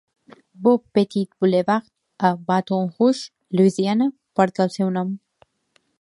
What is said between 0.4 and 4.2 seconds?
"Bob Pettit Boulevard" a Baton Rouge, Louisiana,